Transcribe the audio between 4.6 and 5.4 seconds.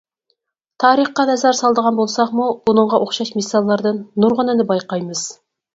بايقايمىز.